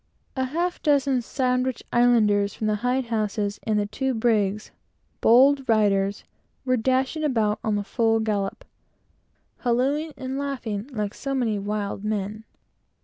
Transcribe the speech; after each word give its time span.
A 0.35 0.45
half 0.45 0.81
dozen 0.81 1.21
Sandwich 1.21 1.83
Islanders, 1.93 2.55
from 2.55 2.65
the 2.65 2.77
hide 2.77 3.05
houses 3.05 3.59
and 3.61 3.77
the 3.77 3.85
two 3.85 4.15
brigs, 4.15 4.69
who 4.69 4.73
are 4.73 4.75
bold 5.21 5.69
riders, 5.69 6.23
were 6.65 6.75
dashing 6.75 7.23
about 7.23 7.59
on 7.63 7.75
the 7.75 7.83
full 7.83 8.19
gallop, 8.19 8.65
hallooing 9.59 10.11
and 10.17 10.39
laughing 10.39 10.89
like 10.91 11.13
so 11.13 11.35
many 11.35 11.59
wild 11.59 12.03
men. 12.03 12.45